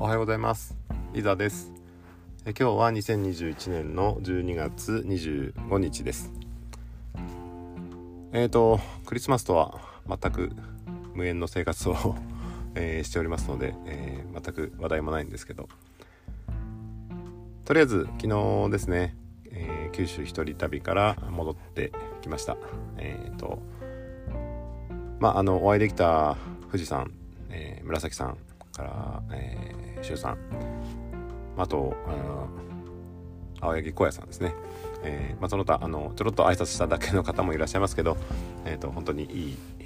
[0.00, 0.76] おはようございます。
[1.12, 1.72] 伊沢です。
[2.44, 6.30] え今日は2021年の12月25日です。
[8.32, 10.52] えっ、ー、とクリスマスとは全く
[11.14, 12.14] 無縁の生活を
[12.76, 15.68] えー、しておりますので、えー、全く話題もないんですけど。
[17.64, 19.16] とりあえず昨日ですね、
[19.50, 21.90] えー、九州一人旅から戻って
[22.22, 22.56] きました。
[22.98, 23.58] えっ、と
[25.18, 26.36] まああのお会いできた
[26.68, 27.10] 富士山、
[27.50, 28.38] え紫さん
[28.78, 30.38] から、えー、周さん。
[31.56, 31.94] あと
[33.60, 34.54] 青柳小屋さんですね、
[35.02, 38.16] えーまあ、その他あのちょろっと挨拶しただけの方もいらっしゃいますけど、
[38.64, 39.84] えーと、本当にいい、え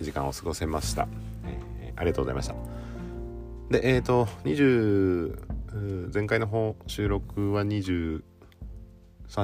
[0.00, 1.06] ー、時間を過ごせました、
[1.80, 2.54] えー、ありがとうございました。
[3.70, 8.22] でえっ、ー、と20前回の方収録は23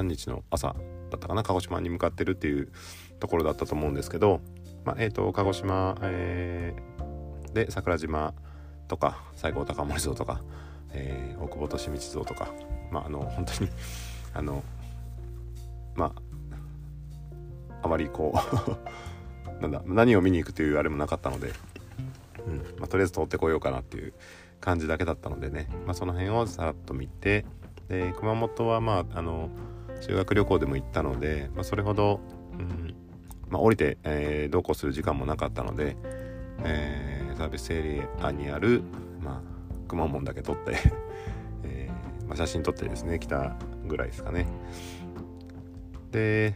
[0.01, 0.73] 日の朝だ
[1.17, 2.71] ったかな鹿児島に向かってるっていう
[3.19, 4.41] ところだったと思うんですけど、
[4.83, 8.33] まあ、えっ、ー、と鹿児島、えー、で桜島
[8.87, 10.41] とか西郷隆盛像とか、
[10.93, 12.49] えー、大久保利通像とか
[12.91, 13.69] まああの本当に
[14.33, 14.63] あの
[15.95, 16.21] まあ
[17.83, 18.33] あまりこ
[19.59, 21.53] う なんだ何を見に行くというあれもなかったので、
[22.47, 24.13] うんまあ、とりあえず通ってこようかなっていう
[24.59, 27.45] 感じだけだったのでね、まあ、その辺をさらっと見て
[27.87, 29.49] で熊本はまああの
[30.01, 32.19] 修学旅行でも行ったので、まあ、それほど、
[32.59, 32.95] うん
[33.49, 35.95] まあ、降りて、えー、同行する時間もなかったので、
[36.63, 38.83] えーサービスエリアにある、
[39.21, 40.75] まあ、くまモンだけ撮って
[41.63, 43.19] えー、まあ、写真撮ってですね。
[43.19, 43.55] 来た
[43.87, 44.47] ぐらいですかね。
[46.11, 46.55] で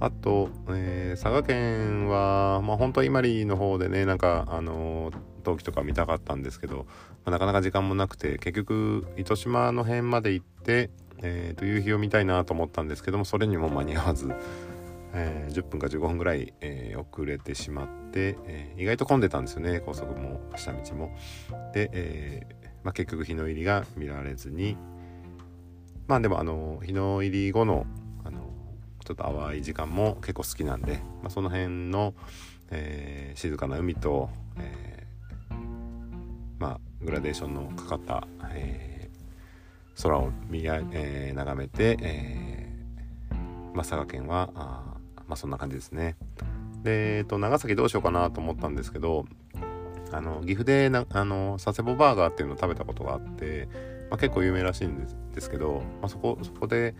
[0.00, 5.12] あと、えー、佐賀県は、まあ、本当は伊万里の方でねなんかあの
[5.44, 6.86] 陶器とか見たかったんですけど、
[7.24, 14.32] まあ、なかなか時間もなくて結局糸島の辺まで行って、えー、と夕日を見たいなと思ったんですけどもそれにも間に合わず。
[15.14, 21.16] えー、10分か15分ぐらい、えー、遅れてしまって、えー、意外と混んでたんですよね高速も下道も。
[21.72, 22.46] で、え
[22.82, 24.76] まあ、結局日の入りが見られずに
[26.06, 27.86] まあでもあの日の入り後の
[28.24, 28.50] あの
[29.04, 32.14] ちょっと淡い時間も結構好きなんで、まあ、その辺の、
[32.70, 35.06] え静かな海と、え
[36.58, 39.10] まあグラデーションのかかった、え
[40.00, 42.72] 空を見や、え眺めて、え
[43.74, 44.91] まあ、佐賀県はあ
[45.28, 46.16] まあそんな感じですね。
[46.82, 49.24] で、えっと、長崎どうしようかなと思ったんですけど、
[50.10, 53.68] あの、岐阜でな、あの、佐世保バーガーっていうのを食べたことがあって、
[54.10, 56.94] まあ、結構有名らしいんですですけど、まあ、そこ、そこで、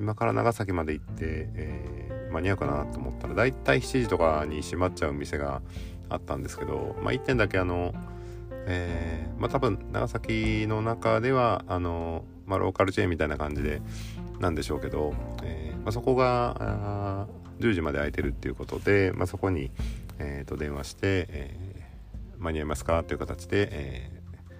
[0.00, 5.60] 今から長崎まで行って、えー、間に合うかなと思ったら、だいたい7時とかに閉まっちゃう店が
[6.08, 7.92] あったんですけど、まあ、1点だけあの、
[8.66, 13.82] えー、まあ多分長崎の中ではあの、まあ、ローカルチェーンみたいな感じで
[14.40, 16.56] なんでしょうけど、えーまあ、そこが
[17.62, 19.70] 10時まで空いてるっていうことで、まあ、そこに、
[20.18, 23.04] えー、と電話して、えー、間に合いますか？
[23.04, 24.50] という形で、えー、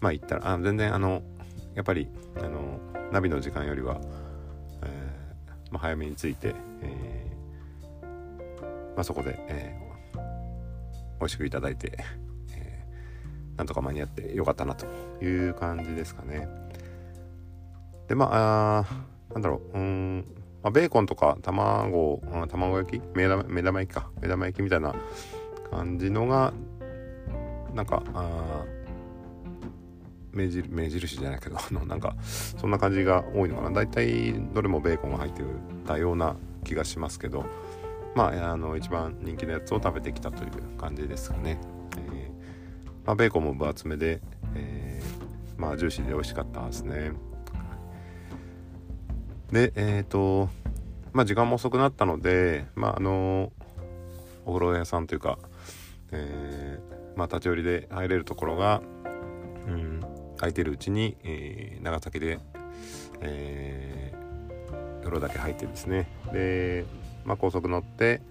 [0.00, 1.22] まあ行ったらあ全然あの
[1.74, 2.80] やっぱりあの
[3.12, 4.00] ナビの時間よりは、
[4.82, 8.04] えーまあ、早めに着いて、えー
[8.94, 10.18] まあ、そこで、えー、
[11.20, 11.92] 美味しくいただいて、
[12.52, 14.86] えー、なんとか間に合ってよかったなと
[15.24, 16.48] いう感じですかね。
[18.08, 18.84] でまああ
[19.34, 20.24] なんだろううん
[20.62, 23.02] まあ、ベーコンとか卵、うん、卵焼き？
[23.14, 24.10] 目玉目玉焼きか。
[24.20, 24.94] 目玉焼きみたいな
[25.70, 26.52] 感じのが
[27.74, 28.64] なんかあ
[30.32, 33.70] 目印目印じゃないけどあのなんかそんな感じが多いのかな。
[33.70, 35.48] 大体どれもベーコンが入ってる
[35.86, 37.44] たような気がしますけど
[38.14, 41.60] まああの一番人気のやつを食べてきたという感じですかね、
[41.96, 44.20] えーまあ、ベーコンも分厚めで、
[44.54, 47.12] えー、まあジューシーで美味しかったですね。
[49.52, 50.48] でえっ、ー、と
[51.12, 53.52] まあ時間も遅くなったのでまああの
[54.44, 55.38] お風呂屋さんというか、
[56.12, 58.82] えー、まあ立ち寄りで入れるところが、
[59.66, 60.00] うん、
[60.36, 62.38] 空いてるうちに、えー、長崎で、
[63.20, 66.08] えー、風呂だけ入ってですね。
[66.32, 66.84] で、
[67.24, 68.22] まあ、高速乗って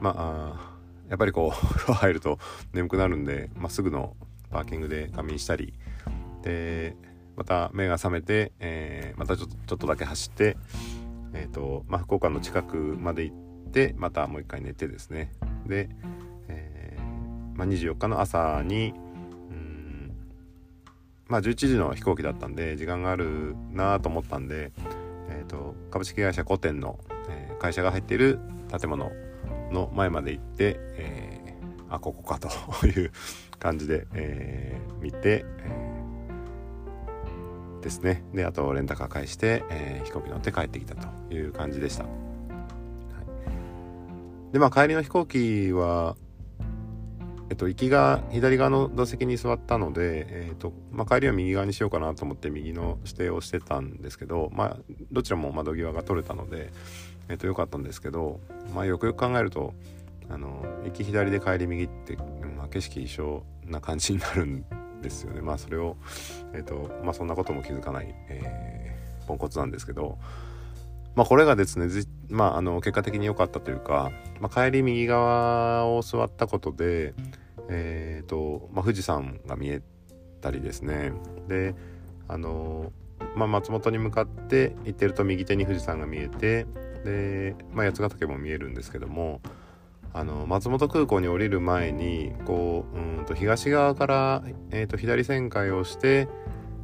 [0.00, 0.76] まあ
[1.08, 2.38] やっぱりこう 風呂入ると
[2.72, 4.16] 眠くなるんで、まあ、すぐの
[4.50, 5.74] パーキングで仮眠したり。
[6.42, 6.96] で
[7.36, 10.56] また目が覚めて、えー、またちょっとだけ走って、
[11.34, 15.32] えーとまあ、福岡の近くまで行ってまたもう一回寝てですね。
[15.66, 15.90] で、
[16.48, 18.94] えー、まあ、24日の朝に
[19.50, 20.12] うん
[21.28, 24.72] まあ11時の飛行機だったんで時間があるなと思ったんで、
[25.28, 26.98] えーと、株式会社古典の、
[27.28, 28.38] えー、会社が入っている
[28.70, 29.10] 建物
[29.70, 33.12] の前まで行って、えー、あここかという
[33.58, 36.05] 感じで、えー、見て、えー
[37.86, 38.24] ですね。
[38.34, 42.10] であとレンタカー返して、えー、飛行機乗って帰ってきたという感じでした、は
[44.50, 46.16] い、でまあ帰りの飛行機は
[47.48, 54.76] えっと、行きが左側の座席に座ったので、えっとまあ、帰りは右側にしようかなと思って右の指定をしてたんですけど、まあ、
[55.12, 56.72] どちらも窓際が取れたので、
[57.28, 58.40] えっと、よかったんですけど、
[58.74, 59.74] まあ、よくよく考えると
[60.28, 62.16] あの行き左で帰り右って、
[62.56, 64.64] まあ、景色一緒な感じになるん
[65.06, 65.40] ですよね。
[65.40, 65.96] まあ、それを、
[66.52, 70.18] えっとまあ、そんなことも気づかない、えー、ポンコツなんですけど。
[71.14, 71.86] まあ、これがですね、
[72.28, 77.14] まあ、あの結果的に良かったというか、まあ、帰り右側を座ったことで、
[77.70, 79.80] えーとまあ、富士山が見え
[80.42, 81.12] たりですね
[81.48, 81.74] で
[82.28, 82.92] あの
[83.34, 86.66] まあ、松本に向かって行ってると右手に富士山が見えて
[87.04, 89.40] で、まあ、八ヶ岳も見えるんですけども
[90.16, 96.26] あの松本空港に降りる前にこううんと東側から、えー、と左旋回をして、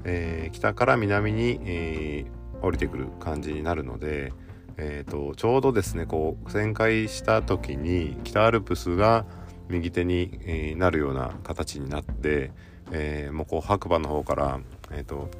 [0.04, 4.34] えー、北から南に、えー、降りてくる感じになるので、
[4.76, 9.24] えーと、ちょうどですねこう旋回した時に北アルプスが
[9.70, 12.52] 右手に、えー、なるような形になって、
[12.90, 15.30] えー、もうこう白馬の方からえ、ー、と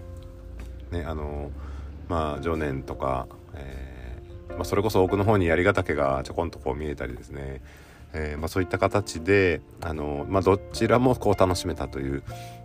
[0.91, 1.51] ねあの
[2.09, 7.61] まあ常念とか、えーまあ、それこそ奥の方に槍ヶ岳がちょこんとこう見えたりですね
[8.15, 12.23] えー、まあ、そういった形であの、まあ、どちらもこう楽しめたという、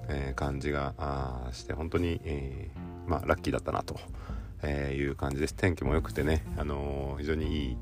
[0.09, 3.95] えー、感じがあして本当に、えー、まあ、ラッキーだったなと
[4.63, 7.77] えー、いう感じです天気も良くてね、あのー、非常にいい、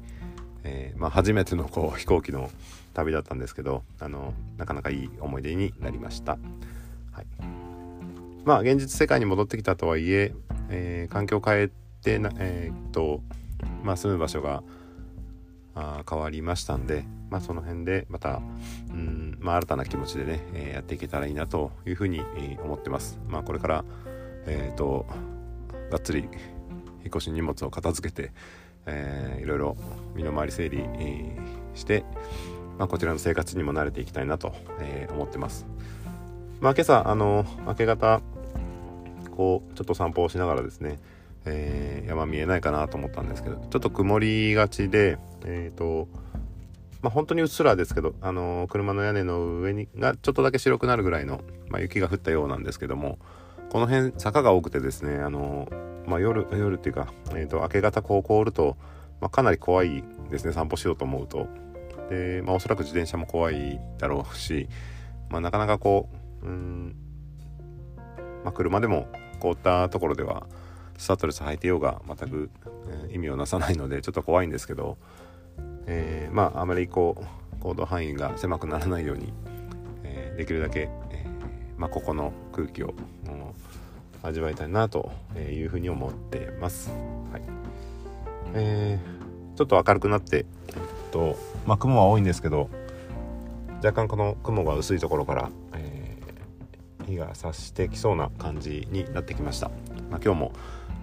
[0.63, 2.49] えー、まあ、初めてのこう飛行機の
[2.93, 6.37] 旅だったんですけど、あのなかなかいい思い出になりました。
[7.11, 7.25] はい、
[8.45, 10.33] まあ現実世界に戻ってきたとはいえ
[10.69, 11.69] え環境を変え
[12.01, 13.21] てな、えっと
[13.83, 14.63] まあ、住む場所が
[15.75, 18.41] あ変わりましたんで、まあ、その辺でまた、
[18.89, 23.19] うんまあ、新たな気持ちでね、えやっていけたらいいなというふうに、え思ってます。
[23.27, 23.85] まあ、これから、
[24.47, 25.05] えーと
[25.89, 26.29] がっつり引っ
[27.07, 28.31] 越し荷物を片付けて、
[28.85, 29.77] えー、いろいろ
[30.15, 32.03] 身の回り整理、えー、して、
[32.77, 35.65] まあ、こちらの生活にも慣れていきたいなと、えー、思ってます。
[36.61, 38.21] まあ、今朝あの明け方
[39.35, 40.99] こうちょっと散歩をしながらですね、
[41.45, 46.07] えー、山見えないかなと思ったんですけどちょっと曇りがちでえっ、ー、と
[47.01, 53.19] まあ本当にうっすらですけどあの車の屋根の上にがちょっとだけ白くなるぐらいの、まあ、雪が降ったようなんですけども
[53.69, 55.67] この辺坂が多くてですねあの
[56.07, 58.77] まあ、夜夜っていうか、えーと、明け方こう凍ると、
[59.21, 61.47] まあ、かなり怖いですね散歩しようと思うと。
[62.09, 64.67] で、まあ、おそらく自転車も怖いだろうし、
[65.29, 66.09] まあ、なかなかこ
[66.43, 66.95] ううん、
[68.43, 69.07] まあ、車でも
[69.39, 70.47] 凍ったところでは
[70.97, 72.49] スタッドレス履いてようが全く、
[73.11, 74.97] 意味をなさないのでちょっと怖いんですけど、
[75.87, 77.23] えー、まああまりこ
[77.57, 79.33] う行動範囲が狭くならないように、
[80.03, 81.25] えー、できるだけ、え
[81.77, 82.93] まあ、ここの空気を、
[84.23, 86.89] 味わいたいなというふうに思ってます。
[87.31, 87.41] はい
[88.53, 90.75] えー、ちょっと明るくなって、えっ
[91.11, 92.69] とまあ、雲は多いんですけど
[93.77, 99.69] 若干この雲が薄いところから、えー、日が差してきそうな感じになってきました。
[100.09, 100.53] まあ、今日も、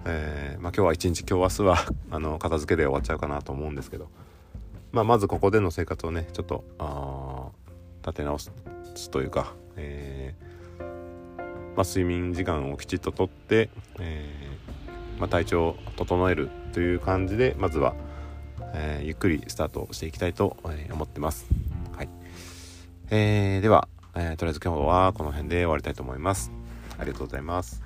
[0.05, 1.77] えー、まあ、今日は一日今日明日は
[2.11, 4.09] あの片付けで終わっちゃうかなと思うんですけど、
[4.91, 7.49] まあ、まずここでの生活をねちょっとあ
[8.05, 8.51] 立て直す
[9.11, 10.53] というか、えー
[11.75, 13.69] まあ、睡眠時間をきちっととって、
[13.99, 17.95] えー、ま、体調を整えるという感じでまずは、
[18.73, 20.57] え、ゆっくりスタートしていきたいと
[20.91, 21.47] 思ってます。
[21.95, 22.09] はい
[23.09, 26.51] えー、では、えとりあえず今日はこの辺で終わりたいと思います。
[26.99, 27.81] ありがとうございます。